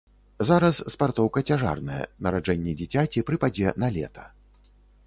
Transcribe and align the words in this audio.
Зараз 0.47 0.79
спартоўка 0.93 1.43
цяжарная, 1.51 2.01
нараджэнне 2.27 2.77
дзіцяці 2.81 3.25
прыпадзе 3.31 3.79
на 3.87 3.93
лета. 4.01 4.29